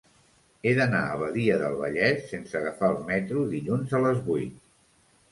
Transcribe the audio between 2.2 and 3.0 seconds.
sense agafar el